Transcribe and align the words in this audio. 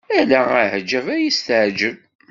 Ala 0.19 0.39
aɛjab 0.61 1.07
ay 1.15 1.25
as-teɛjeb. 1.29 1.97